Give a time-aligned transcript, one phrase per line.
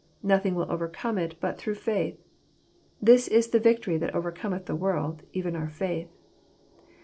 [0.23, 2.17] Nothing will overcome it but thorough faith.
[2.99, 6.09] "This is the victory that overcometh the world, even our faith.